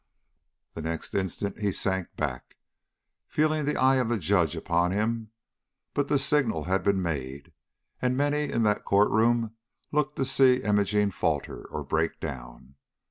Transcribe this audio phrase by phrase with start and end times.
[0.73, 2.55] The next instant he sank back,
[3.27, 5.29] feeling the eye of the Judge upon him;
[5.93, 7.53] but the signal had been made,
[8.01, 9.55] and many in that court room
[9.91, 12.77] looked to see Imogene falter or break down.